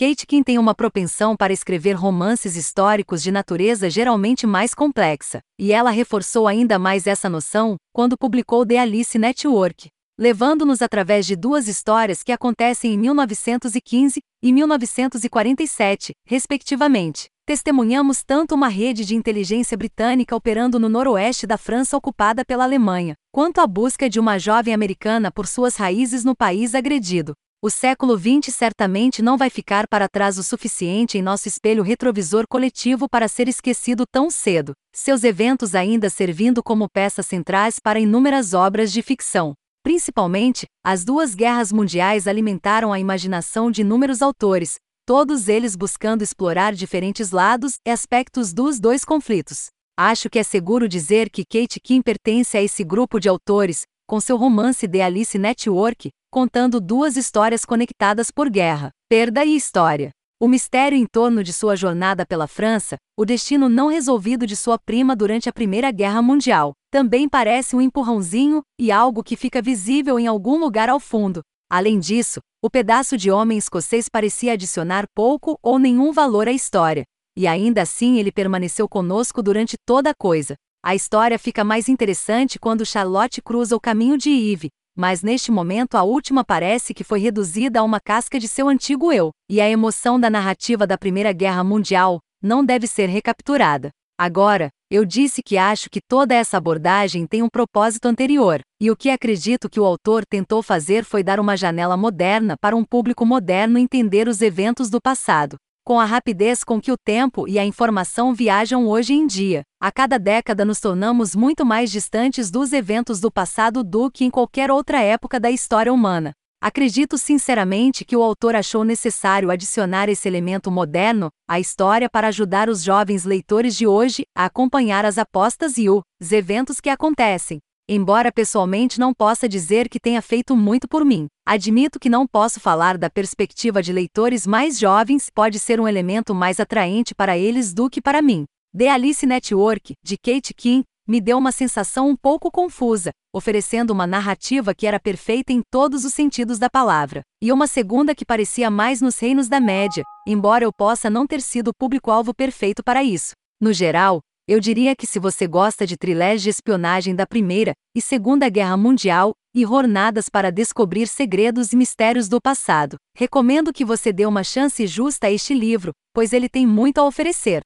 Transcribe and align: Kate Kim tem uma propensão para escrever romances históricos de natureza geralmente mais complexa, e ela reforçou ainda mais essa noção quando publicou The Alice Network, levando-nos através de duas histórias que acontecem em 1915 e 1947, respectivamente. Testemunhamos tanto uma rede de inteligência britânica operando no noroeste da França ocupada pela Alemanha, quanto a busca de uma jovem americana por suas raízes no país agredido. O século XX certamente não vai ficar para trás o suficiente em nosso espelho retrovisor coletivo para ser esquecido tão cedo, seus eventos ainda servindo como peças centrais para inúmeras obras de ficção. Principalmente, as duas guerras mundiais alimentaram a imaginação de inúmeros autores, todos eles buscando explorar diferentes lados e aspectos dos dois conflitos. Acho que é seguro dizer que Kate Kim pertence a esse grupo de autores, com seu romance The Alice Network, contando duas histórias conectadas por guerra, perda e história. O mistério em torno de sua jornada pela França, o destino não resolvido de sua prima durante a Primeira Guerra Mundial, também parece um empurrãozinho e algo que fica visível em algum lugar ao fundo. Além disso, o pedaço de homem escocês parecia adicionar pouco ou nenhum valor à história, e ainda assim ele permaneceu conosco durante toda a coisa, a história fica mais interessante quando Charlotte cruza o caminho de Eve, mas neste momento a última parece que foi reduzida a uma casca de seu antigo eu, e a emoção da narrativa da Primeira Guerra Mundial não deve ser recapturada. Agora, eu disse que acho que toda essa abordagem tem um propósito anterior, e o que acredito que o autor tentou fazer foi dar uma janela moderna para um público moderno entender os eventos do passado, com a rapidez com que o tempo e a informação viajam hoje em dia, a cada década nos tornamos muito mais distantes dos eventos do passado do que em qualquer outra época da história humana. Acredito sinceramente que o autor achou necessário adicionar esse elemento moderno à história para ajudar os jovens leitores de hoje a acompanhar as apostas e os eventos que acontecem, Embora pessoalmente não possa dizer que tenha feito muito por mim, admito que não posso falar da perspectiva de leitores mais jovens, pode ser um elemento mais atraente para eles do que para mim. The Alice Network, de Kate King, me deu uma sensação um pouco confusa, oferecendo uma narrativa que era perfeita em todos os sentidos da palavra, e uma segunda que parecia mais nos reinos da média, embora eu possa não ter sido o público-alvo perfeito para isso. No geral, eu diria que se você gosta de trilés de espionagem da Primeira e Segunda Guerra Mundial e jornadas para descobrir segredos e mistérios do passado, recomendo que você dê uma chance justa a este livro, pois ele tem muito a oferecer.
Kate 0.00 0.28
Kim 0.28 0.44
tem 0.44 0.60
uma 0.60 0.76
propensão 0.76 1.36
para 1.36 1.52
escrever 1.52 1.94
romances 1.94 2.54
históricos 2.54 3.20
de 3.20 3.32
natureza 3.32 3.90
geralmente 3.90 4.46
mais 4.46 4.72
complexa, 4.72 5.40
e 5.58 5.72
ela 5.72 5.90
reforçou 5.90 6.46
ainda 6.46 6.78
mais 6.78 7.08
essa 7.08 7.28
noção 7.28 7.74
quando 7.92 8.16
publicou 8.16 8.64
The 8.64 8.78
Alice 8.78 9.18
Network, 9.18 9.88
levando-nos 10.16 10.82
através 10.82 11.26
de 11.26 11.34
duas 11.34 11.66
histórias 11.66 12.22
que 12.22 12.30
acontecem 12.30 12.94
em 12.94 12.96
1915 12.96 14.20
e 14.40 14.52
1947, 14.52 16.12
respectivamente. 16.24 17.26
Testemunhamos 17.44 18.22
tanto 18.22 18.54
uma 18.54 18.68
rede 18.68 19.04
de 19.04 19.16
inteligência 19.16 19.76
britânica 19.76 20.36
operando 20.36 20.78
no 20.78 20.88
noroeste 20.88 21.44
da 21.44 21.58
França 21.58 21.96
ocupada 21.96 22.44
pela 22.44 22.62
Alemanha, 22.62 23.14
quanto 23.34 23.60
a 23.60 23.66
busca 23.66 24.08
de 24.08 24.20
uma 24.20 24.38
jovem 24.38 24.72
americana 24.72 25.32
por 25.32 25.48
suas 25.48 25.74
raízes 25.74 26.24
no 26.24 26.36
país 26.36 26.72
agredido. 26.76 27.32
O 27.60 27.68
século 27.70 28.16
XX 28.16 28.54
certamente 28.54 29.20
não 29.20 29.36
vai 29.36 29.50
ficar 29.50 29.88
para 29.88 30.08
trás 30.08 30.38
o 30.38 30.44
suficiente 30.44 31.18
em 31.18 31.22
nosso 31.22 31.48
espelho 31.48 31.82
retrovisor 31.82 32.44
coletivo 32.48 33.08
para 33.08 33.26
ser 33.26 33.48
esquecido 33.48 34.04
tão 34.08 34.30
cedo, 34.30 34.74
seus 34.94 35.24
eventos 35.24 35.74
ainda 35.74 36.08
servindo 36.08 36.62
como 36.62 36.88
peças 36.88 37.26
centrais 37.26 37.80
para 37.80 37.98
inúmeras 37.98 38.54
obras 38.54 38.92
de 38.92 39.02
ficção. 39.02 39.54
Principalmente, 39.82 40.66
as 40.84 41.04
duas 41.04 41.34
guerras 41.34 41.72
mundiais 41.72 42.28
alimentaram 42.28 42.92
a 42.92 43.00
imaginação 43.00 43.72
de 43.72 43.80
inúmeros 43.80 44.22
autores, 44.22 44.76
todos 45.04 45.48
eles 45.48 45.74
buscando 45.74 46.22
explorar 46.22 46.72
diferentes 46.72 47.32
lados 47.32 47.74
e 47.84 47.90
aspectos 47.90 48.52
dos 48.52 48.78
dois 48.78 49.04
conflitos. 49.04 49.66
Acho 49.98 50.30
que 50.30 50.38
é 50.38 50.44
seguro 50.44 50.88
dizer 50.88 51.28
que 51.28 51.42
Kate 51.44 51.80
Kim 51.80 52.02
pertence 52.02 52.56
a 52.56 52.62
esse 52.62 52.84
grupo 52.84 53.18
de 53.18 53.28
autores, 53.28 53.82
com 54.08 54.18
seu 54.18 54.38
romance 54.38 54.88
The 54.88 55.02
Alice 55.02 55.38
Network, 55.38 56.08
contando 56.30 56.80
duas 56.80 57.14
histórias 57.14 57.66
conectadas 57.66 58.30
por 58.30 58.48
guerra, 58.48 58.90
perda 59.06 59.44
e 59.44 59.54
história. 59.54 60.10
O 60.40 60.48
mistério 60.48 60.96
em 60.96 61.04
torno 61.04 61.44
de 61.44 61.52
sua 61.52 61.76
jornada 61.76 62.24
pela 62.24 62.46
França, 62.46 62.96
o 63.18 63.26
destino 63.26 63.68
não 63.68 63.88
resolvido 63.88 64.46
de 64.46 64.56
sua 64.56 64.78
prima 64.78 65.14
durante 65.14 65.50
a 65.50 65.52
Primeira 65.52 65.90
Guerra 65.90 66.22
Mundial, 66.22 66.72
também 66.90 67.28
parece 67.28 67.76
um 67.76 67.82
empurrãozinho 67.82 68.62
e 68.80 68.90
algo 68.90 69.22
que 69.22 69.36
fica 69.36 69.60
visível 69.60 70.18
em 70.18 70.26
algum 70.26 70.58
lugar 70.58 70.88
ao 70.88 70.98
fundo. 70.98 71.42
Além 71.70 71.98
disso, 71.98 72.40
o 72.64 72.70
pedaço 72.70 73.14
de 73.14 73.30
homem 73.30 73.58
escocês 73.58 74.08
parecia 74.08 74.54
adicionar 74.54 75.04
pouco 75.14 75.58
ou 75.62 75.78
nenhum 75.78 76.12
valor 76.12 76.48
à 76.48 76.52
história, 76.52 77.04
e 77.36 77.46
ainda 77.46 77.82
assim 77.82 78.16
ele 78.16 78.32
permaneceu 78.32 78.88
conosco 78.88 79.42
durante 79.42 79.76
toda 79.84 80.10
a 80.10 80.14
coisa, 80.14 80.54
a 80.82 80.94
história 80.94 81.38
fica 81.38 81.64
mais 81.64 81.88
interessante 81.88 82.58
quando 82.58 82.86
Charlotte 82.86 83.42
cruza 83.42 83.74
o 83.74 83.80
caminho 83.80 84.16
de 84.16 84.30
Eve, 84.30 84.70
mas 84.96 85.22
neste 85.22 85.50
momento 85.50 85.96
a 85.96 86.04
última 86.04 86.44
parece 86.44 86.94
que 86.94 87.02
foi 87.02 87.18
reduzida 87.18 87.80
a 87.80 87.82
uma 87.82 88.00
casca 88.00 88.38
de 88.38 88.46
seu 88.46 88.68
antigo 88.68 89.12
eu, 89.12 89.30
e 89.50 89.60
a 89.60 89.68
emoção 89.68 90.20
da 90.20 90.30
narrativa 90.30 90.86
da 90.86 90.96
Primeira 90.96 91.32
Guerra 91.32 91.64
Mundial 91.64 92.20
não 92.40 92.64
deve 92.64 92.86
ser 92.86 93.08
recapturada. 93.08 93.90
Agora, 94.16 94.70
eu 94.90 95.04
disse 95.04 95.42
que 95.42 95.58
acho 95.58 95.90
que 95.90 96.00
toda 96.00 96.34
essa 96.34 96.56
abordagem 96.56 97.26
tem 97.26 97.42
um 97.42 97.48
propósito 97.48 98.06
anterior, 98.06 98.60
e 98.80 98.90
o 98.90 98.96
que 98.96 99.10
acredito 99.10 99.68
que 99.68 99.78
o 99.78 99.84
autor 99.84 100.24
tentou 100.24 100.62
fazer 100.62 101.04
foi 101.04 101.22
dar 101.22 101.38
uma 101.38 101.56
janela 101.56 101.96
moderna 101.96 102.56
para 102.60 102.74
um 102.74 102.84
público 102.84 103.26
moderno 103.26 103.78
entender 103.78 104.26
os 104.26 104.40
eventos 104.40 104.88
do 104.88 105.00
passado, 105.00 105.56
com 105.88 105.98
a 105.98 106.04
rapidez 106.04 106.62
com 106.62 106.78
que 106.78 106.92
o 106.92 106.98
tempo 106.98 107.48
e 107.48 107.58
a 107.58 107.64
informação 107.64 108.34
viajam 108.34 108.86
hoje 108.86 109.14
em 109.14 109.26
dia, 109.26 109.62
a 109.80 109.90
cada 109.90 110.18
década 110.18 110.62
nos 110.62 110.80
tornamos 110.80 111.34
muito 111.34 111.64
mais 111.64 111.90
distantes 111.90 112.50
dos 112.50 112.74
eventos 112.74 113.20
do 113.20 113.32
passado 113.32 113.82
do 113.82 114.10
que 114.10 114.22
em 114.22 114.30
qualquer 114.30 114.70
outra 114.70 115.00
época 115.00 115.40
da 115.40 115.50
história 115.50 115.90
humana. 115.90 116.32
Acredito 116.60 117.16
sinceramente 117.16 118.04
que 118.04 118.14
o 118.14 118.22
autor 118.22 118.54
achou 118.54 118.84
necessário 118.84 119.50
adicionar 119.50 120.10
esse 120.10 120.28
elemento 120.28 120.70
moderno 120.70 121.30
à 121.48 121.58
história 121.58 122.10
para 122.10 122.28
ajudar 122.28 122.68
os 122.68 122.82
jovens 122.82 123.24
leitores 123.24 123.74
de 123.74 123.86
hoje 123.86 124.24
a 124.36 124.44
acompanhar 124.44 125.06
as 125.06 125.16
apostas 125.16 125.78
e 125.78 125.88
os 125.88 126.02
eventos 126.30 126.82
que 126.82 126.90
acontecem, 126.90 127.60
Embora 127.90 128.30
pessoalmente 128.30 129.00
não 129.00 129.14
possa 129.14 129.48
dizer 129.48 129.88
que 129.88 129.98
tenha 129.98 130.20
feito 130.20 130.54
muito 130.54 130.86
por 130.86 131.06
mim, 131.06 131.26
admito 131.46 131.98
que 131.98 132.10
não 132.10 132.26
posso 132.26 132.60
falar 132.60 132.98
da 132.98 133.08
perspectiva 133.08 133.82
de 133.82 133.94
leitores 133.94 134.46
mais 134.46 134.78
jovens, 134.78 135.30
pode 135.34 135.58
ser 135.58 135.80
um 135.80 135.88
elemento 135.88 136.34
mais 136.34 136.60
atraente 136.60 137.14
para 137.14 137.38
eles 137.38 137.72
do 137.72 137.88
que 137.88 138.02
para 138.02 138.20
mim. 138.20 138.44
The 138.76 138.90
Alice 138.90 139.24
Network, 139.24 139.94
de 140.04 140.18
Kate 140.18 140.52
King, 140.52 140.84
me 141.08 141.18
deu 141.18 141.38
uma 141.38 141.50
sensação 141.50 142.10
um 142.10 142.14
pouco 142.14 142.50
confusa, 142.50 143.10
oferecendo 143.34 143.90
uma 143.90 144.06
narrativa 144.06 144.74
que 144.74 144.86
era 144.86 145.00
perfeita 145.00 145.54
em 145.54 145.62
todos 145.70 146.04
os 146.04 146.12
sentidos 146.12 146.58
da 146.58 146.68
palavra, 146.68 147.22
e 147.42 147.50
uma 147.50 147.66
segunda 147.66 148.14
que 148.14 148.26
parecia 148.26 148.70
mais 148.70 149.00
nos 149.00 149.18
reinos 149.18 149.48
da 149.48 149.60
média, 149.60 150.04
embora 150.26 150.62
eu 150.62 150.72
possa 150.74 151.08
não 151.08 151.26
ter 151.26 151.40
sido 151.40 151.68
o 151.68 151.74
público-alvo 151.74 152.34
perfeito 152.34 152.84
para 152.84 153.02
isso. 153.02 153.32
No 153.58 153.72
geral, 153.72 154.20
eu 154.48 154.58
diria 154.60 154.96
que 154.96 155.06
se 155.06 155.18
você 155.18 155.46
gosta 155.46 155.86
de 155.86 155.94
trilés 155.94 156.40
de 156.40 156.48
espionagem 156.48 157.14
da 157.14 157.26
Primeira 157.26 157.74
e 157.94 158.00
Segunda 158.00 158.48
Guerra 158.48 158.78
Mundial 158.78 159.34
e 159.54 159.60
jornadas 159.60 160.30
para 160.30 160.50
descobrir 160.50 161.06
segredos 161.06 161.74
e 161.74 161.76
mistérios 161.76 162.30
do 162.30 162.40
passado, 162.40 162.96
recomendo 163.14 163.74
que 163.74 163.84
você 163.84 164.10
dê 164.10 164.24
uma 164.24 164.42
chance 164.42 164.86
justa 164.86 165.26
a 165.26 165.30
este 165.30 165.52
livro, 165.52 165.92
pois 166.14 166.32
ele 166.32 166.48
tem 166.48 166.66
muito 166.66 166.96
a 166.96 167.04
oferecer. 167.04 167.60